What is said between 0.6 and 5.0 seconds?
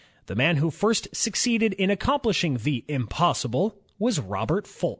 first succeeded in accomplishing the "impossible" was Robert Fulton.